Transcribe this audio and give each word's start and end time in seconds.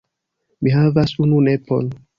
Mi 0.67 0.73
havas 0.77 1.15
unu 1.27 1.47
nepon. 1.51 1.95